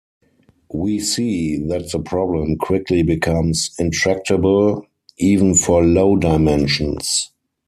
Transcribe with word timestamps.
We 0.73 0.97
see 0.99 1.57
that 1.67 1.91
the 1.91 1.99
problem 1.99 2.57
quickly 2.57 3.03
becomes 3.03 3.69
intractable, 3.77 4.87
even 5.19 5.53
for 5.53 5.83
low 5.85 6.15
dimensions. 6.15 7.29